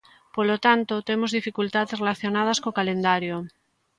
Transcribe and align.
Polo 0.35 0.55
tanto, 0.65 0.93
temos 1.07 1.35
dificultades 1.37 1.99
relacionadas 2.01 2.61
co 2.63 2.75
calendario. 2.79 3.35